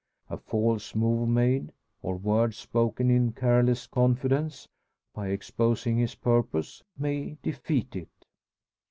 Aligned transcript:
A 0.31 0.37
false 0.39 0.95
move 0.95 1.29
made, 1.29 1.71
or 2.01 2.15
word 2.17 2.55
spoken 2.55 3.11
in 3.11 3.33
careless 3.33 3.85
confidence, 3.85 4.67
by 5.13 5.27
exposing 5.27 5.99
his 5.99 6.15
purpose, 6.15 6.81
may 6.97 7.37
defeat 7.43 7.95
it. 7.95 8.09